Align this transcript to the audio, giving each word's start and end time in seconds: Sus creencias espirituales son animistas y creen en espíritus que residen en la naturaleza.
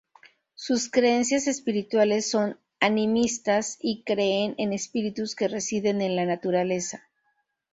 Sus 0.55 0.89
creencias 0.89 1.45
espirituales 1.45 2.27
son 2.27 2.59
animistas 2.79 3.77
y 3.79 4.01
creen 4.03 4.55
en 4.57 4.73
espíritus 4.73 5.35
que 5.35 5.47
residen 5.47 6.01
en 6.01 6.15
la 6.15 6.25
naturaleza. 6.25 7.03